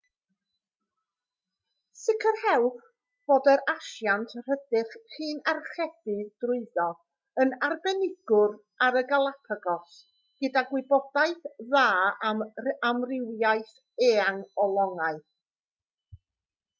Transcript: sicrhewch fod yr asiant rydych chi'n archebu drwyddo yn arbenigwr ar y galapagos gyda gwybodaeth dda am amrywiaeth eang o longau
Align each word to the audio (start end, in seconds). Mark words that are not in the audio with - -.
sicrhewch 2.03 2.87
fod 3.31 3.49
yr 3.53 3.61
asiant 3.73 4.33
rydych 4.47 4.95
chi'n 5.17 5.41
archebu 5.53 6.15
drwyddo 6.45 6.87
yn 7.45 7.53
arbenigwr 7.69 8.57
ar 8.87 8.99
y 9.03 9.05
galapagos 9.13 9.93
gyda 10.45 10.67
gwybodaeth 10.73 11.47
dda 11.69 11.87
am 12.33 12.43
amrywiaeth 12.93 13.77
eang 14.11 14.43
o 14.67 14.69
longau 14.79 15.25